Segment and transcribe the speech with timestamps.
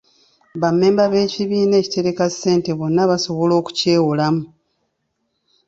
[0.61, 4.43] Bammemba b'ekibiina ekitereka ssente bonna basobola okukyewolamu.